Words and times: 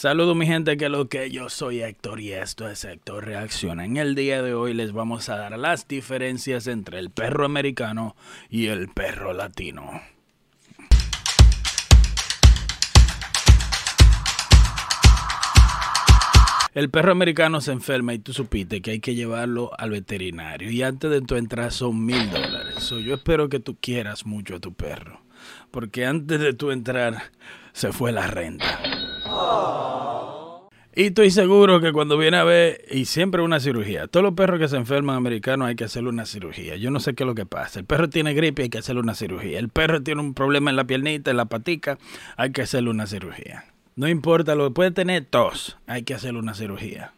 Saludos 0.00 0.34
mi 0.34 0.46
gente, 0.46 0.78
que 0.78 0.88
lo 0.88 1.10
que 1.10 1.30
yo 1.30 1.50
soy 1.50 1.82
Héctor 1.82 2.20
y 2.20 2.32
esto 2.32 2.66
es 2.70 2.86
Héctor 2.86 3.26
Reacciona. 3.26 3.84
En 3.84 3.98
el 3.98 4.14
día 4.14 4.40
de 4.40 4.54
hoy 4.54 4.72
les 4.72 4.92
vamos 4.92 5.28
a 5.28 5.36
dar 5.36 5.58
las 5.58 5.88
diferencias 5.88 6.68
entre 6.68 6.98
el 6.98 7.10
perro 7.10 7.44
americano 7.44 8.16
y 8.48 8.68
el 8.68 8.88
perro 8.88 9.34
latino. 9.34 10.00
El 16.72 16.88
perro 16.88 17.12
americano 17.12 17.60
se 17.60 17.72
enferma 17.72 18.14
y 18.14 18.20
tú 18.20 18.32
supiste 18.32 18.80
que 18.80 18.92
hay 18.92 19.00
que 19.00 19.14
llevarlo 19.14 19.70
al 19.76 19.90
veterinario. 19.90 20.70
Y 20.70 20.82
antes 20.82 21.10
de 21.10 21.20
tu 21.20 21.36
entrada 21.36 21.70
son 21.70 22.06
mil 22.06 22.30
dólares. 22.30 22.88
yo 22.88 23.16
espero 23.16 23.50
que 23.50 23.60
tú 23.60 23.76
quieras 23.78 24.24
mucho 24.24 24.56
a 24.56 24.60
tu 24.60 24.72
perro. 24.72 25.20
Porque 25.70 26.06
antes 26.06 26.40
de 26.40 26.54
tu 26.54 26.70
entrar 26.70 27.32
se 27.74 27.92
fue 27.92 28.12
la 28.12 28.28
renta. 28.28 29.09
Y 30.92 31.04
estoy 31.04 31.30
seguro 31.30 31.80
que 31.80 31.92
cuando 31.92 32.18
viene 32.18 32.36
a 32.36 32.44
ver, 32.44 32.84
y 32.90 33.04
siempre 33.04 33.42
una 33.42 33.60
cirugía, 33.60 34.08
todos 34.08 34.24
los 34.24 34.34
perros 34.34 34.58
que 34.58 34.66
se 34.66 34.76
enferman 34.76 35.16
americanos 35.16 35.68
hay 35.68 35.76
que 35.76 35.84
hacerle 35.84 36.08
una 36.08 36.26
cirugía. 36.26 36.74
Yo 36.76 36.90
no 36.90 36.98
sé 36.98 37.14
qué 37.14 37.22
es 37.22 37.26
lo 37.26 37.36
que 37.36 37.46
pasa. 37.46 37.78
El 37.78 37.86
perro 37.86 38.10
tiene 38.10 38.34
gripe, 38.34 38.62
hay 38.62 38.68
que 38.70 38.78
hacerle 38.78 39.00
una 39.00 39.14
cirugía. 39.14 39.60
El 39.60 39.68
perro 39.68 40.02
tiene 40.02 40.20
un 40.20 40.34
problema 40.34 40.68
en 40.70 40.76
la 40.76 40.84
piernita, 40.84 41.30
en 41.30 41.36
la 41.36 41.44
patica, 41.44 41.96
hay 42.36 42.50
que 42.50 42.62
hacerle 42.62 42.90
una 42.90 43.06
cirugía. 43.06 43.66
No 43.94 44.08
importa 44.08 44.56
lo 44.56 44.68
que 44.68 44.74
puede 44.74 44.90
tener 44.90 45.24
tos, 45.26 45.78
hay 45.86 46.02
que 46.02 46.14
hacerle 46.14 46.40
una 46.40 46.54
cirugía. 46.54 47.12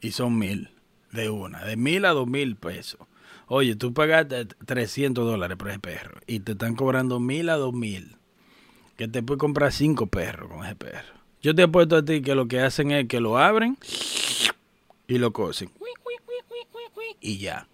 Y 0.00 0.12
son 0.12 0.38
mil 0.38 0.70
de 1.10 1.28
una, 1.28 1.64
de 1.64 1.76
mil 1.76 2.04
a 2.04 2.10
dos 2.10 2.28
mil 2.28 2.56
pesos. 2.56 3.00
Oye, 3.46 3.76
tú 3.76 3.92
pagaste 3.92 4.46
300 4.46 5.26
dólares 5.26 5.56
por 5.56 5.68
ese 5.68 5.80
perro 5.80 6.20
y 6.26 6.40
te 6.40 6.52
están 6.52 6.76
cobrando 6.76 7.20
mil 7.20 7.48
a 7.50 7.56
dos 7.56 7.74
mil. 7.74 8.16
Que 8.96 9.08
te 9.08 9.22
puedes 9.22 9.40
comprar 9.40 9.72
cinco 9.72 10.06
perros 10.06 10.50
con 10.50 10.64
ese 10.64 10.76
perro. 10.76 11.21
Yo 11.42 11.56
te 11.56 11.64
apuesto 11.64 11.96
a 11.96 12.04
ti 12.04 12.22
que 12.22 12.36
lo 12.36 12.46
que 12.46 12.60
hacen 12.60 12.92
es 12.92 13.08
que 13.08 13.20
lo 13.20 13.36
abren 13.36 13.76
y 15.08 15.18
lo 15.18 15.32
cosen. 15.32 15.70
Y 17.20 17.38
ya. 17.38 17.66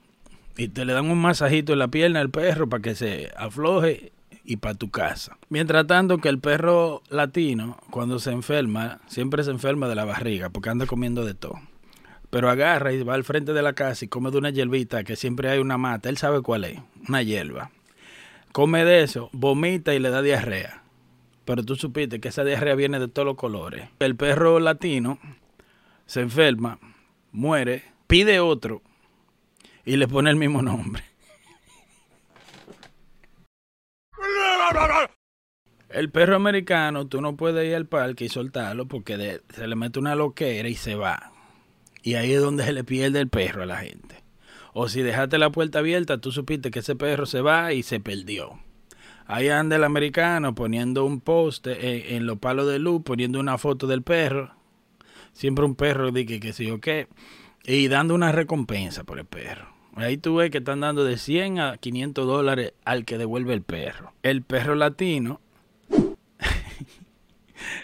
Y 0.57 0.69
te 0.69 0.87
le 0.87 0.95
dan 0.95 1.11
un 1.11 1.19
masajito 1.19 1.75
en 1.75 1.79
la 1.79 1.89
pierna 1.89 2.21
al 2.21 2.31
perro 2.31 2.69
para 2.69 2.83
que 2.83 2.95
se 2.95 3.31
afloje 3.37 4.13
y 4.43 4.57
para 4.57 4.75
tu 4.75 4.91
casa. 4.91 5.37
Mientras 5.51 5.87
tanto 5.87 6.19
que 6.19 6.31
el 6.31 6.39
perro 6.39 7.03
latino, 7.11 7.77
cuando 7.91 8.19
se 8.19 8.31
enferma, 8.31 9.01
siempre 9.07 9.45
se 9.45 9.51
enferma 9.51 9.87
de 9.87 9.95
la 9.95 10.07
barriga 10.07 10.49
porque 10.49 10.71
anda 10.71 10.87
comiendo 10.87 11.27
de 11.27 11.35
todo. 11.35 11.61
Pero 12.31 12.49
agarra 12.49 12.93
y 12.95 13.03
va 13.03 13.15
al 13.15 13.25
frente 13.25 13.53
de 13.53 13.63
la 13.63 13.75
casa 13.75 14.07
y 14.07 14.09
come 14.09 14.31
de 14.31 14.39
una 14.39 14.51
hierbita 14.51 15.05
que 15.05 15.17
siempre 15.17 15.51
hay 15.51 15.59
una 15.59 15.77
mata. 15.77 16.09
Él 16.09 16.17
sabe 16.17 16.41
cuál 16.41 16.65
es, 16.65 16.79
una 17.07 17.23
hierba. 17.23 17.71
Come 18.53 18.87
de 18.87 19.03
eso, 19.03 19.29
vomita 19.33 19.95
y 19.95 19.99
le 19.99 20.09
da 20.09 20.23
diarrea. 20.23 20.83
Pero 21.49 21.65
tú 21.65 21.77
supiste 21.77 22.21
que 22.21 22.29
esa 22.29 22.45
diarrea 22.45 22.75
viene 22.75 23.01
de 23.01 23.09
todos 23.09 23.25
los 23.25 23.37
colores. 23.37 23.89
El 24.01 24.17
perro 24.17 24.61
latino 24.61 25.19
se 26.05 26.21
enferma, 26.21 26.79
muere, 27.33 27.85
pide 28.07 28.39
otro 28.39 28.83
y 29.87 29.97
le 29.97 30.07
pone 30.07 30.29
el 30.29 30.37
mismo 30.37 30.61
nombre. 30.61 31.03
El 35.89 36.11
perro 36.11 36.37
americano, 36.37 37.07
tú 37.07 37.23
no 37.23 37.35
puedes 37.35 37.67
ir 37.67 37.77
al 37.77 37.87
parque 37.87 38.27
y 38.27 38.29
soltarlo 38.29 38.87
porque 38.87 39.41
se 39.49 39.67
le 39.67 39.75
mete 39.75 39.99
una 39.99 40.15
loquera 40.15 40.69
y 40.69 40.75
se 40.75 40.97
va. 40.97 41.33
Y 42.03 42.17
ahí 42.17 42.35
es 42.35 42.43
donde 42.43 42.65
se 42.65 42.75
le 42.75 42.85
pierde 42.85 43.21
el 43.21 43.31
perro 43.31 43.63
a 43.63 43.67
la 43.67 43.79
gente. 43.79 44.23
O 44.75 44.91
si 44.91 45.01
dejaste 45.01 45.39
la 45.39 45.49
puerta 45.49 45.79
abierta, 45.79 46.21
tú 46.21 46.31
supiste 46.31 46.71
que 46.71 46.81
ese 46.81 46.95
perro 46.95 47.25
se 47.25 47.41
va 47.41 47.73
y 47.73 47.83
se 47.83 48.01
perdió. 48.01 48.68
Ahí 49.29 49.51
anda 49.51 49.77
el 49.77 49.85
americano 49.85 50.55
poniendo 50.55 51.05
un 51.05 51.21
poste 51.21 52.17
en, 52.17 52.25
los 52.25 52.39
palos 52.39 52.67
de 52.67 52.79
luz, 52.79 53.03
poniendo 53.05 53.39
una 53.39 53.59
foto 53.59 53.87
del 53.87 54.03
perro. 54.03 54.55
Siempre 55.35 55.67
un 55.67 55.75
perro, 55.75 56.11
de 56.11 56.25
que, 56.25 56.41
que 56.41 56.55
sí 56.55 56.71
o 56.71 56.81
qué. 56.81 57.09
Y 57.63 57.89
dando 57.89 58.15
una 58.15 58.33
recompensa 58.33 59.05
por 59.05 59.19
el 59.19 59.27
perro. 59.27 59.69
Ahí 59.97 60.17
tú 60.17 60.37
ves 60.37 60.51
que 60.51 60.59
están 60.59 60.81
dando 60.81 61.05
de 61.05 61.19
100 61.19 61.61
a 61.61 61.77
500 61.77 62.27
dólares 62.27 62.73
al 62.87 63.05
que 63.05 63.19
devuelve 63.19 63.53
el 63.53 63.61
perro. 63.61 64.15
El 64.23 64.41
perro 64.41 64.75
latino, 64.75 65.43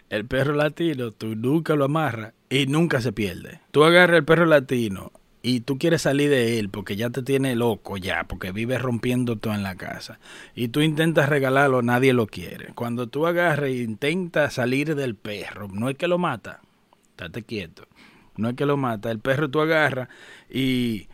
el 0.08 0.24
perro 0.24 0.54
latino, 0.54 1.10
tú 1.10 1.36
nunca 1.36 1.76
lo 1.76 1.84
amarras 1.84 2.32
y 2.48 2.64
nunca 2.68 3.02
se 3.02 3.12
pierde. 3.12 3.60
Tú 3.70 3.84
agarras 3.84 4.16
el 4.16 4.24
perro 4.24 4.46
latino 4.46 5.12
y 5.46 5.60
tú 5.60 5.76
quieres 5.76 6.00
salir 6.00 6.30
de 6.30 6.58
él 6.58 6.70
porque 6.70 6.96
ya 6.96 7.10
te 7.10 7.22
tiene 7.22 7.54
loco 7.54 7.98
ya, 7.98 8.24
porque 8.24 8.50
vive 8.50 8.78
rompiendo 8.78 9.36
todo 9.36 9.52
en 9.52 9.62
la 9.62 9.76
casa. 9.76 10.18
Y 10.54 10.68
tú 10.68 10.80
intentas 10.80 11.28
regalarlo, 11.28 11.82
nadie 11.82 12.14
lo 12.14 12.26
quiere. 12.26 12.72
Cuando 12.72 13.08
tú 13.08 13.26
agarras 13.26 13.68
e 13.68 13.82
intentas 13.82 14.54
salir 14.54 14.94
del 14.94 15.16
perro, 15.16 15.68
no 15.68 15.90
es 15.90 15.98
que 15.98 16.08
lo 16.08 16.16
mata, 16.16 16.62
estate 17.10 17.42
quieto. 17.42 17.86
No 18.38 18.48
es 18.48 18.54
que 18.56 18.64
lo 18.64 18.78
mata, 18.78 19.10
el 19.10 19.18
perro 19.18 19.50
tú 19.50 19.60
agarras 19.60 20.08
y 20.48 21.08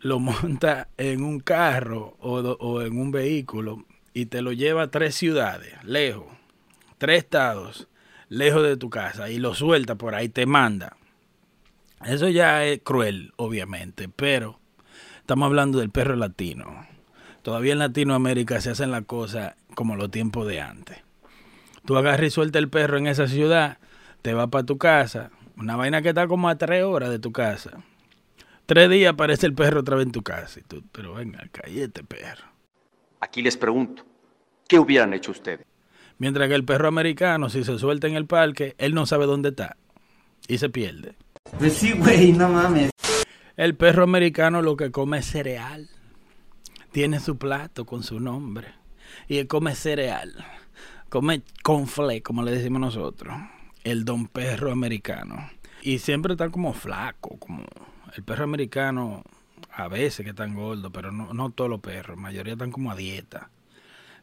lo 0.00 0.18
monta 0.18 0.88
en 0.98 1.24
un 1.24 1.40
carro 1.40 2.18
o, 2.20 2.82
en 2.82 2.98
un 2.98 3.12
vehículo 3.12 3.86
y 4.12 4.26
te 4.26 4.42
lo 4.42 4.52
lleva 4.52 4.82
a 4.82 4.90
tres 4.90 5.14
ciudades, 5.14 5.72
lejos, 5.84 6.26
tres 6.98 7.24
estados, 7.24 7.88
lejos 8.28 8.62
de 8.62 8.76
tu 8.76 8.90
casa, 8.90 9.30
y 9.30 9.38
lo 9.38 9.54
suelta 9.54 9.94
por 9.94 10.14
ahí, 10.14 10.28
te 10.28 10.44
manda. 10.44 10.98
Eso 12.04 12.28
ya 12.28 12.64
es 12.64 12.80
cruel, 12.82 13.32
obviamente, 13.36 14.08
pero 14.08 14.58
estamos 15.20 15.46
hablando 15.46 15.78
del 15.78 15.90
perro 15.90 16.16
latino. 16.16 16.86
Todavía 17.42 17.72
en 17.72 17.78
Latinoamérica 17.78 18.60
se 18.60 18.70
hacen 18.70 18.90
las 18.90 19.04
cosas 19.04 19.54
como 19.74 19.96
los 19.96 20.10
tiempos 20.10 20.46
de 20.46 20.60
antes. 20.60 20.98
Tú 21.84 21.96
agarras 21.96 22.26
y 22.26 22.30
sueltas 22.30 22.60
el 22.60 22.68
perro 22.68 22.98
en 22.98 23.06
esa 23.06 23.26
ciudad, 23.26 23.78
te 24.22 24.34
vas 24.34 24.48
para 24.48 24.64
tu 24.64 24.78
casa, 24.78 25.30
una 25.56 25.76
vaina 25.76 26.02
que 26.02 26.10
está 26.10 26.26
como 26.26 26.48
a 26.48 26.56
tres 26.56 26.84
horas 26.84 27.10
de 27.10 27.18
tu 27.18 27.32
casa 27.32 27.82
Tres 28.70 28.88
días 28.88 29.14
aparece 29.14 29.48
el 29.48 29.52
perro 29.52 29.80
otra 29.80 29.96
vez 29.96 30.06
en 30.06 30.12
tu 30.12 30.22
casa. 30.22 30.60
Y 30.60 30.62
tú, 30.62 30.84
pero 30.92 31.12
venga, 31.12 31.44
cállate, 31.50 32.04
perro. 32.04 32.44
Aquí 33.18 33.42
les 33.42 33.56
pregunto, 33.56 34.04
¿qué 34.68 34.78
hubieran 34.78 35.12
hecho 35.12 35.32
ustedes? 35.32 35.66
Mientras 36.18 36.48
que 36.48 36.54
el 36.54 36.64
perro 36.64 36.86
americano, 36.86 37.50
si 37.50 37.64
se 37.64 37.76
suelta 37.80 38.06
en 38.06 38.14
el 38.14 38.26
parque, 38.26 38.76
él 38.78 38.94
no 38.94 39.06
sabe 39.06 39.26
dónde 39.26 39.48
está. 39.48 39.76
Y 40.46 40.58
se 40.58 40.68
pierde. 40.68 41.16
Pues 41.60 41.74
sí, 41.74 41.92
güey, 41.92 42.32
no 42.32 42.48
mames. 42.48 42.90
El 43.56 43.76
perro 43.76 44.04
americano 44.04 44.62
lo 44.62 44.76
que 44.76 44.90
come 44.90 45.18
es 45.18 45.26
cereal. 45.26 45.90
Tiene 46.92 47.20
su 47.20 47.36
plato 47.36 47.84
con 47.84 48.02
su 48.02 48.18
nombre. 48.18 48.68
Y 49.28 49.36
él 49.36 49.46
come 49.46 49.74
cereal. 49.74 50.32
Come 51.08 51.42
confle, 51.62 52.22
como 52.22 52.42
le 52.42 52.52
decimos 52.52 52.80
nosotros. 52.80 53.36
El 53.84 54.04
don 54.04 54.26
perro 54.26 54.72
americano. 54.72 55.50
Y 55.82 55.98
siempre 55.98 56.32
está 56.32 56.48
como 56.50 56.72
flaco, 56.72 57.38
como 57.38 57.64
el 58.16 58.22
perro 58.22 58.44
americano 58.44 59.22
a 59.72 59.88
veces 59.88 60.24
que 60.24 60.30
están 60.30 60.54
gordos, 60.54 60.90
pero 60.92 61.12
no, 61.12 61.34
no 61.34 61.50
todos 61.50 61.68
los 61.68 61.80
perros, 61.80 62.16
la 62.16 62.22
mayoría 62.22 62.54
están 62.54 62.70
como 62.70 62.90
a 62.90 62.96
dieta. 62.96 63.50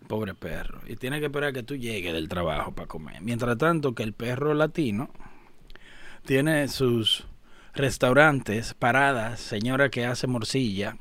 Pobre 0.08 0.34
perro. 0.34 0.82
Y 0.88 0.96
tiene 0.96 1.20
que 1.20 1.28
esperar 1.28 1.54
que 1.54 1.64
tú 1.64 1.76
llegues 1.76 2.14
del 2.14 2.30
trabajo 2.30 2.74
para 2.74 2.88
comer. 2.88 3.22
Mientras 3.22 3.58
tanto 3.58 3.94
que 3.94 4.04
el 4.04 4.14
perro 4.14 4.54
latino 4.54 5.10
tiene 6.28 6.68
sus 6.68 7.26
restaurantes, 7.74 8.74
paradas, 8.74 9.40
señora 9.40 9.90
que 9.90 10.06
hace 10.06 10.28
morcilla. 10.28 10.98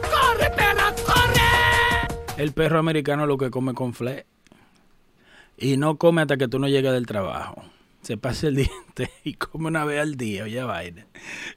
¡Corre, 0.00 0.48
perra, 0.56 0.94
corre! 1.04 2.42
El 2.42 2.52
perro 2.52 2.78
americano 2.78 3.26
lo 3.26 3.36
que 3.36 3.50
come 3.50 3.74
con 3.74 3.94
fle. 3.94 4.26
Y 5.58 5.76
no 5.76 5.96
come 5.96 6.22
hasta 6.22 6.36
que 6.36 6.46
tú 6.46 6.60
no 6.60 6.68
llegues 6.68 6.92
del 6.92 7.06
trabajo 7.06 7.64
se 8.02 8.18
pasa 8.18 8.48
el 8.48 8.56
diente 8.56 9.10
y 9.24 9.34
come 9.34 9.68
una 9.68 9.84
vez 9.84 10.00
al 10.00 10.16
día, 10.16 10.44
oye 10.44 10.62
vaina, 10.62 11.06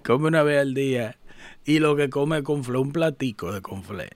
come 0.04 0.28
una 0.30 0.44
vez 0.44 0.62
al 0.62 0.74
día 0.74 1.18
y 1.66 1.80
lo 1.80 1.98
que 1.98 2.10
come 2.10 2.38
es 2.38 2.44
conflé, 2.44 2.78
un 2.78 2.94
platico 2.94 3.52
de 3.52 3.62
conflé. 3.62 4.10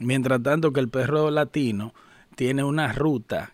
Mientras 0.00 0.42
tanto 0.42 0.72
que 0.72 0.80
el 0.80 0.88
perro 0.88 1.30
latino 1.30 1.94
tiene 2.34 2.64
una 2.64 2.92
ruta 2.92 3.52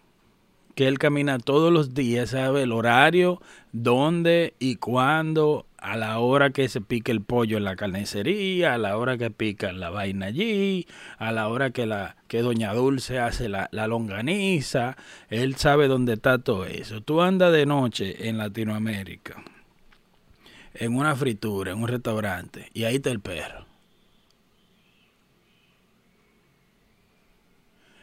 que 0.74 0.88
él 0.88 0.98
camina 0.98 1.38
todos 1.38 1.72
los 1.72 1.94
días, 1.94 2.30
sabe 2.30 2.62
el 2.62 2.72
horario, 2.72 3.40
dónde 3.72 4.54
y 4.58 4.76
cuándo 4.76 5.66
a 5.78 5.96
la 5.96 6.18
hora 6.20 6.50
que 6.50 6.68
se 6.68 6.80
pique 6.80 7.10
el 7.10 7.22
pollo 7.22 7.56
en 7.56 7.64
la 7.64 7.74
carnicería, 7.76 8.74
a 8.74 8.78
la 8.78 8.96
hora 8.96 9.18
que 9.18 9.30
pica 9.30 9.72
la 9.72 9.90
vaina 9.90 10.26
allí, 10.26 10.86
a 11.18 11.32
la 11.32 11.48
hora 11.48 11.70
que 11.70 11.86
la 11.86 12.16
que 12.28 12.40
doña 12.40 12.72
Dulce 12.72 13.18
hace 13.18 13.48
la, 13.48 13.68
la 13.72 13.88
longaniza, 13.88 14.96
él 15.28 15.56
sabe 15.56 15.88
dónde 15.88 16.14
está 16.14 16.38
todo 16.38 16.64
eso. 16.64 17.00
Tú 17.00 17.20
andas 17.20 17.52
de 17.52 17.66
noche 17.66 18.28
en 18.28 18.38
Latinoamérica, 18.38 19.42
en 20.74 20.96
una 20.96 21.16
fritura, 21.16 21.72
en 21.72 21.82
un 21.82 21.88
restaurante, 21.88 22.70
y 22.72 22.84
ahí 22.84 22.96
está 22.96 23.10
el 23.10 23.20
perro. 23.20 23.71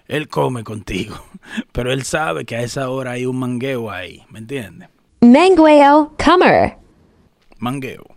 Él 0.09 0.27
come 0.27 0.65
contigo, 0.65 1.25
pero 1.71 1.93
él 1.93 2.03
sabe 2.03 2.43
que 2.43 2.57
a 2.57 2.63
esa 2.63 2.89
hora 2.89 3.11
hay 3.11 3.25
un 3.25 3.39
mangueo 3.39 3.89
ahí, 3.89 4.25
¿me 4.29 4.39
entiendes? 4.39 4.89
Mangueo 5.21 6.13
comer 6.21 6.79
mangueo. 7.59 8.15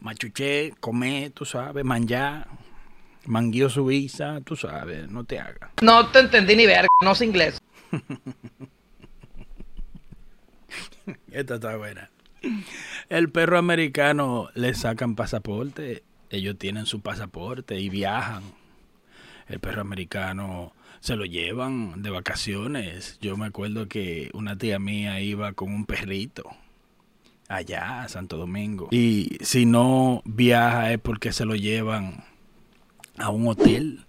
Machuché, 0.00 0.74
comé, 0.80 1.30
tú 1.30 1.44
sabes, 1.44 1.84
manjar, 1.84 2.48
mangueo 3.24 3.70
su 3.70 3.86
visa, 3.86 4.40
tú 4.44 4.56
sabes, 4.56 5.08
no 5.08 5.24
te 5.24 5.38
hagas. 5.38 5.70
No 5.80 6.08
te 6.08 6.18
entendí 6.20 6.56
ni 6.56 6.66
ver, 6.66 6.86
no 7.00 7.14
sé 7.14 7.24
inglés. 7.24 7.60
Esta 11.30 11.54
está 11.54 11.76
buena. 11.76 12.10
El 13.08 13.30
perro 13.30 13.58
americano 13.58 14.48
le 14.54 14.74
sacan 14.74 15.14
pasaporte. 15.14 16.02
Ellos 16.30 16.58
tienen 16.58 16.86
su 16.86 17.00
pasaporte 17.00 17.78
y 17.78 17.88
viajan. 17.88 18.42
El 19.52 19.60
perro 19.60 19.82
americano 19.82 20.72
se 21.00 21.14
lo 21.14 21.26
llevan 21.26 22.02
de 22.02 22.08
vacaciones. 22.08 23.18
Yo 23.20 23.36
me 23.36 23.44
acuerdo 23.44 23.86
que 23.86 24.30
una 24.32 24.56
tía 24.56 24.78
mía 24.78 25.20
iba 25.20 25.52
con 25.52 25.70
un 25.74 25.84
perrito 25.84 26.48
allá 27.48 28.02
a 28.02 28.08
Santo 28.08 28.38
Domingo. 28.38 28.88
Y 28.92 29.36
si 29.42 29.66
no 29.66 30.22
viaja 30.24 30.90
es 30.90 30.98
porque 30.98 31.32
se 31.32 31.44
lo 31.44 31.54
llevan 31.54 32.24
a 33.18 33.28
un 33.28 33.46
hotel. 33.46 34.06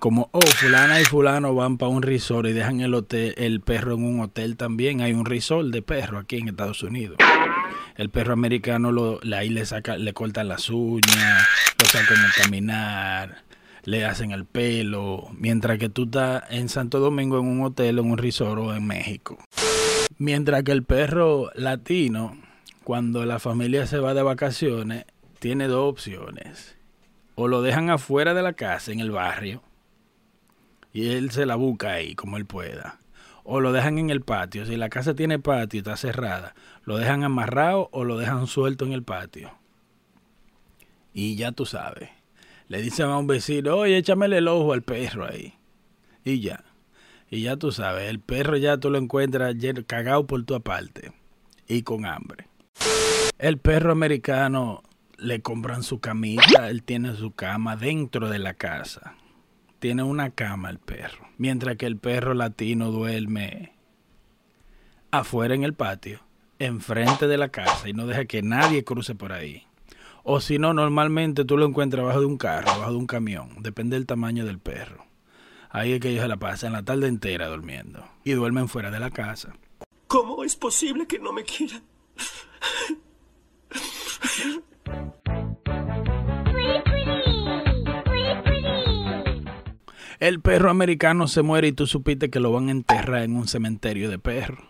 Como, 0.00 0.30
oh, 0.32 0.40
fulana 0.40 1.00
y 1.00 1.04
fulano 1.04 1.54
van 1.54 1.78
para 1.78 1.90
un 1.90 2.02
resort 2.02 2.48
y 2.48 2.52
dejan 2.52 2.80
el 2.80 2.94
hotel, 2.94 3.34
el 3.36 3.60
perro 3.60 3.94
en 3.94 4.04
un 4.04 4.18
hotel 4.18 4.56
también. 4.56 5.00
Hay 5.00 5.12
un 5.12 5.26
resort 5.26 5.68
de 5.68 5.80
perro 5.80 6.18
aquí 6.18 6.38
en 6.38 6.48
Estados 6.48 6.82
Unidos. 6.82 7.18
El 7.96 8.10
perro 8.10 8.32
americano 8.32 8.90
lo, 8.90 9.20
ahí 9.32 9.48
le 9.48 9.64
saca, 9.64 9.96
le 9.96 10.12
cortan 10.12 10.48
las 10.48 10.70
uñas, 10.70 11.46
lo 11.78 11.86
sacan 11.86 12.18
a 12.18 12.32
caminar, 12.42 13.44
le 13.84 14.04
hacen 14.04 14.30
el 14.30 14.44
pelo, 14.44 15.28
mientras 15.36 15.78
que 15.78 15.88
tú 15.88 16.04
estás 16.04 16.44
en 16.50 16.68
Santo 16.68 17.00
Domingo 17.00 17.38
en 17.38 17.46
un 17.46 17.62
hotel, 17.62 17.98
en 17.98 18.10
un 18.10 18.18
resort 18.18 18.60
o 18.60 18.74
en 18.74 18.86
México. 18.86 19.38
Mientras 20.18 20.62
que 20.62 20.72
el 20.72 20.84
perro 20.84 21.50
latino, 21.54 22.36
cuando 22.84 23.24
la 23.24 23.38
familia 23.38 23.86
se 23.86 23.98
va 23.98 24.14
de 24.14 24.22
vacaciones, 24.22 25.04
tiene 25.38 25.66
dos 25.66 25.90
opciones. 25.90 26.76
O 27.34 27.48
lo 27.48 27.62
dejan 27.62 27.90
afuera 27.90 28.34
de 28.34 28.42
la 28.42 28.52
casa, 28.52 28.92
en 28.92 29.00
el 29.00 29.10
barrio, 29.10 29.62
y 30.92 31.08
él 31.08 31.30
se 31.30 31.46
la 31.46 31.56
busca 31.56 31.92
ahí 31.92 32.14
como 32.14 32.36
él 32.36 32.46
pueda. 32.46 32.98
O 33.44 33.60
lo 33.60 33.72
dejan 33.72 33.98
en 33.98 34.10
el 34.10 34.20
patio. 34.20 34.66
Si 34.66 34.76
la 34.76 34.88
casa 34.88 35.14
tiene 35.14 35.38
patio 35.38 35.78
y 35.78 35.80
está 35.80 35.96
cerrada, 35.96 36.54
lo 36.84 36.98
dejan 36.98 37.24
amarrado 37.24 37.88
o 37.92 38.04
lo 38.04 38.18
dejan 38.18 38.46
suelto 38.46 38.84
en 38.84 38.92
el 38.92 39.02
patio. 39.02 39.52
Y 41.12 41.34
ya 41.34 41.50
tú 41.50 41.66
sabes. 41.66 42.10
Le 42.68 42.80
dicen 42.82 43.06
a 43.06 43.18
un 43.18 43.26
vecino, 43.26 43.76
oye, 43.76 43.98
échamele 43.98 44.38
el 44.38 44.48
ojo 44.48 44.72
al 44.72 44.82
perro 44.82 45.26
ahí. 45.26 45.54
Y 46.24 46.40
ya. 46.40 46.64
Y 47.30 47.42
ya 47.42 47.56
tú 47.56 47.72
sabes, 47.72 48.08
el 48.08 48.20
perro 48.20 48.56
ya 48.56 48.78
tú 48.78 48.90
lo 48.90 48.98
encuentras 48.98 49.54
cagado 49.86 50.26
por 50.26 50.44
tu 50.44 50.54
aparte. 50.54 51.12
Y 51.66 51.82
con 51.82 52.06
hambre. 52.06 52.48
El 53.38 53.58
perro 53.58 53.92
americano 53.92 54.82
le 55.18 55.40
compran 55.40 55.82
su 55.82 56.00
camita, 56.00 56.68
él 56.68 56.82
tiene 56.82 57.14
su 57.16 57.32
cama 57.32 57.76
dentro 57.76 58.28
de 58.28 58.38
la 58.38 58.54
casa 58.54 59.16
tiene 59.82 60.04
una 60.04 60.30
cama 60.30 60.70
el 60.70 60.78
perro, 60.78 61.26
mientras 61.38 61.76
que 61.76 61.86
el 61.86 61.96
perro 61.96 62.34
latino 62.34 62.92
duerme 62.92 63.72
afuera 65.10 65.56
en 65.56 65.64
el 65.64 65.74
patio, 65.74 66.20
enfrente 66.60 67.26
de 67.26 67.36
la 67.36 67.48
casa 67.48 67.88
y 67.88 67.92
no 67.92 68.06
deja 68.06 68.26
que 68.26 68.42
nadie 68.42 68.84
cruce 68.84 69.16
por 69.16 69.32
ahí. 69.32 69.66
O 70.24 70.40
si 70.40 70.58
no, 70.58 70.72
normalmente 70.72 71.44
tú 71.44 71.56
lo 71.56 71.66
encuentras 71.66 72.04
bajo 72.04 72.20
de 72.20 72.26
un 72.26 72.38
carro, 72.38 72.78
bajo 72.78 72.92
de 72.92 72.96
un 72.96 73.06
camión, 73.06 73.50
depende 73.60 73.96
del 73.96 74.06
tamaño 74.06 74.46
del 74.46 74.58
perro. 74.60 75.04
Ahí 75.68 75.92
es 75.92 76.00
que 76.00 76.10
ellos 76.10 76.22
se 76.22 76.28
la 76.28 76.36
pasan 76.36 76.72
la 76.72 76.84
tarde 76.84 77.08
entera 77.08 77.48
durmiendo 77.48 78.04
y 78.24 78.32
duermen 78.32 78.68
fuera 78.68 78.90
de 78.90 79.00
la 79.00 79.10
casa. 79.10 79.54
¿Cómo 80.06 80.44
es 80.44 80.54
posible 80.54 81.06
que 81.06 81.18
no 81.18 81.32
me 81.32 81.42
quieran? 81.42 81.82
El 90.20 90.40
perro 90.40 90.70
americano 90.70 91.26
se 91.26 91.42
muere 91.42 91.66
y 91.66 91.72
tú 91.72 91.88
supiste 91.88 92.30
que 92.30 92.38
lo 92.38 92.52
van 92.52 92.68
a 92.68 92.70
enterrar 92.70 93.22
en 93.22 93.34
un 93.34 93.48
cementerio 93.48 94.08
de 94.08 94.20
perros. 94.20 94.64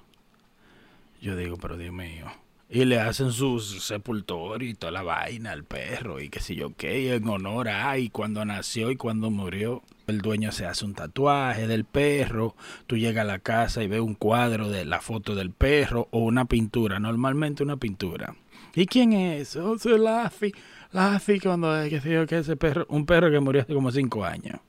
Yo 1.21 1.37
digo, 1.37 1.59
pero 1.59 1.77
Dios 1.77 1.93
mío. 1.93 2.27
Y 2.75 2.87
le 2.87 2.99
hacen 2.99 3.33
su 3.33 3.61
sepultorio 3.61 4.67
y 4.67 4.73
toda 4.73 4.93
la 4.93 5.03
vaina 5.03 5.53
al 5.53 5.63
perro 5.63 6.23
y 6.23 6.31
qué 6.31 6.41
sé 6.41 6.55
yo 6.55 6.75
qué, 6.75 7.15
en 7.15 7.29
honor 7.29 7.69
a 7.69 7.97
cuando 8.11 8.43
nació 8.47 8.91
y 8.91 8.97
cuando 8.97 9.31
murió. 9.31 9.83
El 10.07 10.23
dueño 10.23 10.53
se 10.53 10.65
hace 10.65 10.87
un 10.87 10.95
tatuaje 10.95 11.67
del 11.67 11.85
perro, 11.85 12.57
tú 12.87 12.97
llegas 12.97 13.25
a 13.25 13.27
la 13.27 13.41
casa 13.41 13.83
y 13.83 13.89
ves 13.89 14.01
un 14.01 14.15
cuadro 14.15 14.71
de 14.71 14.87
la 14.87 15.03
foto 15.03 15.35
del 15.35 15.51
perro 15.51 16.09
o 16.13 16.21
una 16.21 16.47
pintura, 16.47 16.99
normalmente 16.99 17.63
una 17.63 17.77
pintura. 17.77 18.37
¿Y 18.75 18.87
quién 18.87 19.13
es? 19.13 19.55
Oh, 19.57 19.79
soy 19.79 19.99
Laffy. 19.99 20.55
Laffy 20.93 21.41
cuando, 21.41 21.71
qué 21.91 22.01
sé 22.01 22.11
yo 22.11 22.23
ese 22.23 22.57
perro, 22.57 22.87
un 22.89 23.05
perro 23.05 23.31
que 23.31 23.41
murió 23.41 23.61
hace 23.61 23.75
como 23.75 23.93
cinco 23.93 24.25
años. 24.25 24.61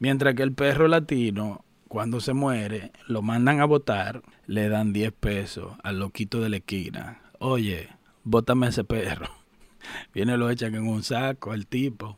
Mientras 0.00 0.34
que 0.34 0.42
el 0.42 0.52
perro 0.52 0.88
latino, 0.88 1.64
cuando 1.86 2.18
se 2.20 2.32
muere, 2.32 2.90
lo 3.06 3.22
mandan 3.22 3.60
a 3.60 3.66
votar, 3.66 4.22
le 4.48 4.68
dan 4.68 4.92
10 4.92 5.12
pesos 5.12 5.74
al 5.84 6.00
loquito 6.00 6.40
de 6.40 6.48
la 6.48 6.56
esquina. 6.56 7.20
Oye, 7.44 7.88
bótame 8.22 8.68
ese 8.68 8.84
perro. 8.84 9.26
Viene, 10.14 10.36
lo 10.36 10.48
echan 10.48 10.76
en 10.76 10.86
un 10.86 11.02
saco 11.02 11.54
el 11.54 11.66
tipo 11.66 12.16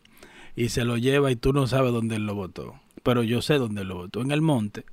y 0.55 0.69
se 0.69 0.85
lo 0.85 0.99
lleva 0.99 1.31
y 1.31 1.37
tú 1.37 1.55
no 1.55 1.67
sabes 1.67 1.93
dónde 1.93 2.17
él 2.17 2.26
lo 2.26 2.35
votó. 2.35 2.75
Pero 3.03 3.23
yo 3.23 3.41
sé 3.41 3.55
dónde 3.55 3.85
lo 3.85 3.94
votó, 3.94 4.21
en 4.21 4.32
el 4.32 4.43
monte. 4.43 4.85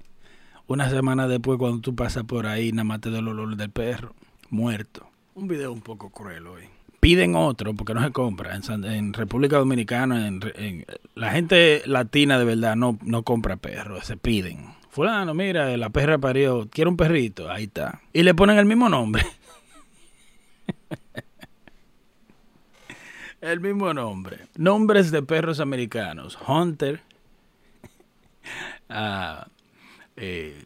Una 0.68 0.90
semana 0.90 1.28
después, 1.28 1.60
cuando 1.60 1.82
tú 1.82 1.96
pasas 1.96 2.24
por 2.24 2.48
ahí, 2.48 2.72
nada 2.72 2.86
más 2.86 3.02
te 3.02 3.12
da 3.12 3.20
el 3.20 3.28
olor 3.28 3.58
del 3.58 3.72
perro, 3.72 4.16
muerto. 4.50 5.06
Un 5.36 5.50
video 5.50 5.74
un 5.74 5.82
poco 5.82 6.10
cruel 6.12 6.48
hoy 6.48 6.64
piden 7.02 7.36
otro 7.36 7.74
porque 7.74 7.94
no 7.94 8.04
se 8.04 8.12
compra. 8.12 8.56
En, 8.56 9.12
República 9.12 9.58
Dominicana, 9.58 10.28
en, 10.28 10.86
la 11.16 11.32
gente 11.32 11.82
latina 11.88 12.38
de 12.38 12.46
verdad 12.46 12.76
no, 12.78 12.98
no 13.02 13.24
compra 13.24 13.58
perros, 13.58 14.06
se 14.06 14.16
piden. 14.16 14.76
Fulano, 14.92 15.34
mira, 15.34 15.76
la 15.78 15.90
perra 15.90 16.18
parió, 16.20 16.70
quiere 16.70 16.90
un 16.90 16.98
perrito, 16.98 17.50
ahí 17.50 17.64
está. 17.64 18.02
Y 18.14 18.24
le 18.24 18.34
ponen 18.36 18.58
el 18.58 18.66
mismo 18.66 18.88
nombre. 18.88 19.26
el 23.42 23.60
mismo 23.60 23.94
nombre. 23.94 24.48
Nombres 24.56 25.12
de 25.12 25.24
perros 25.24 25.60
americanos. 25.60 26.38
Hunter. 26.48 27.02
Ah, 28.90 29.48
eh, 30.16 30.66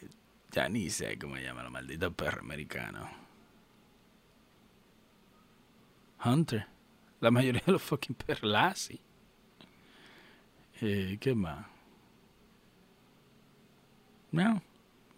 ya 0.51 0.68
ni 0.69 0.89
sé 0.89 1.18
cómo 1.19 1.36
se 1.36 1.44
llama 1.44 1.62
el 1.62 1.69
maldito 1.69 2.12
perro 2.12 2.42
americano. 2.42 3.10
Hunter. 6.24 6.66
La 7.22 7.31
mayoría 7.31 7.62
de 7.66 7.72
los 7.72 7.81
fucking 7.81 8.16
perros 8.16 8.89
Eh, 10.81 11.18
¿Qué 11.19 11.36
más? 11.36 11.66
No, 14.31 14.62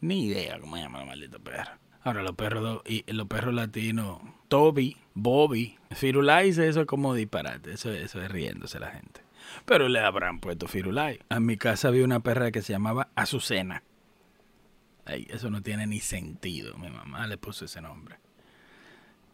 ni 0.01 0.25
idea 0.27 0.59
cómo 0.59 0.75
se 0.75 0.83
llama 0.83 0.99
la 0.99 1.05
maldita 1.05 1.39
perra. 1.39 1.79
Ahora, 2.07 2.23
los 2.23 2.35
perros, 2.35 2.81
y 2.85 3.03
los 3.11 3.27
perros 3.27 3.53
latinos, 3.53 4.21
Toby, 4.47 4.95
Bobby, 5.13 5.77
Firulais, 5.91 6.57
eso 6.57 6.79
es 6.79 6.87
como 6.87 7.13
disparate, 7.13 7.73
eso, 7.73 7.91
eso 7.91 8.21
es 8.21 8.31
riéndose 8.31 8.79
la 8.79 8.91
gente. 8.91 9.19
Pero 9.65 9.89
le 9.89 9.99
habrán 9.99 10.39
puesto 10.39 10.69
Firulais. 10.69 11.19
En 11.29 11.45
mi 11.45 11.57
casa 11.57 11.89
había 11.89 12.05
una 12.05 12.21
perra 12.21 12.49
que 12.49 12.61
se 12.61 12.71
llamaba 12.71 13.09
Azucena. 13.13 13.83
Ay, 15.03 15.27
eso 15.29 15.49
no 15.49 15.61
tiene 15.61 15.85
ni 15.85 15.99
sentido. 15.99 16.77
Mi 16.77 16.89
mamá 16.89 17.27
le 17.27 17.37
puso 17.37 17.65
ese 17.65 17.81
nombre. 17.81 18.15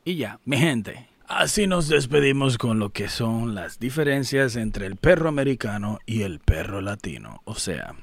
Y 0.04 0.16
ya, 0.16 0.40
mi 0.44 0.58
gente, 0.58 1.10
Así 1.28 1.68
nos 1.68 1.90
despedimos 1.90 2.58
con 2.58 2.80
lo 2.80 2.90
que 2.90 3.08
son 3.08 3.54
las 3.54 3.80
diferencias 3.80 4.56
entre 4.56 4.88
el 4.88 4.96
perro 4.96 5.30
americano 5.30 6.00
y 6.08 6.24
el 6.24 6.40
perro 6.40 6.82
latino. 6.82 7.44
O 7.46 7.54
sea, 7.54 7.94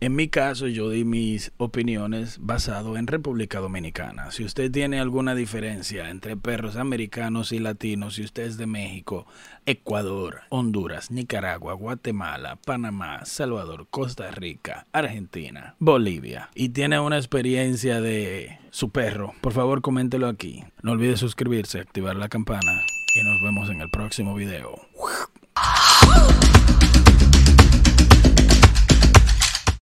en 0.00 0.16
mi 0.16 0.28
caso 0.28 0.66
yo 0.66 0.88
di 0.88 1.04
mis 1.04 1.52
opiniones 1.58 2.38
basado 2.40 2.96
en 2.96 3.06
República 3.06 3.60
Dominicana. 3.60 4.30
Si 4.30 4.44
usted 4.44 4.70
tiene 4.70 4.98
alguna 4.98 5.34
diferencia 5.34 6.08
entre 6.08 6.36
perros 6.36 6.76
americanos 6.76 7.52
y 7.52 7.58
latinos, 7.58 8.14
si 8.14 8.24
usted 8.24 8.44
es 8.44 8.56
de 8.56 8.66
México, 8.66 9.26
Ecuador, 9.66 10.40
Honduras, 10.48 11.10
Nicaragua, 11.10 11.74
Guatemala, 11.74 12.56
Panamá, 12.56 13.26
Salvador, 13.26 13.88
Costa 13.90 14.30
Rica, 14.30 14.86
Argentina, 14.92 15.74
Bolivia 15.78 16.48
y 16.54 16.70
tiene 16.70 16.98
una 16.98 17.18
experiencia 17.18 18.00
de 18.00 18.58
su 18.70 18.90
perro, 18.90 19.34
por 19.42 19.52
favor 19.52 19.82
coméntelo 19.82 20.28
aquí. 20.28 20.64
No 20.82 20.92
olvide 20.92 21.18
suscribirse, 21.18 21.78
activar 21.78 22.16
la 22.16 22.28
campana 22.28 22.72
y 23.14 23.22
nos 23.22 23.42
vemos 23.42 23.68
en 23.68 23.82
el 23.82 23.90
próximo 23.90 24.34
video. 24.34 24.80